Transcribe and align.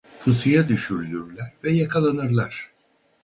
Pusuya 0.23 0.69
düşürülürler 0.69 1.53
ve 1.63 1.71
yakalanırlar. 1.71 2.71